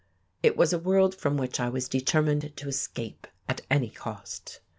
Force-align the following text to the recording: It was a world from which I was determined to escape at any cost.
It 0.41 0.57
was 0.57 0.73
a 0.73 0.79
world 0.79 1.13
from 1.13 1.37
which 1.37 1.59
I 1.59 1.69
was 1.69 1.87
determined 1.87 2.57
to 2.57 2.67
escape 2.67 3.27
at 3.47 3.61
any 3.69 3.91
cost. 3.91 4.59